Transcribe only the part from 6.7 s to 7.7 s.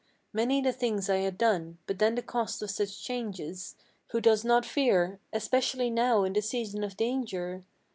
of danger?